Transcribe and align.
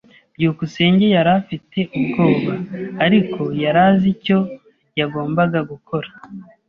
byukusenge 0.35 1.05
yari 1.15 1.31
afite 1.39 1.79
ubwoba, 1.97 2.53
ariko 3.05 3.41
yari 3.63 3.79
azi 3.87 4.07
icyo 4.13 4.37
yagombaga 4.99 5.59
gukora. 5.69 6.09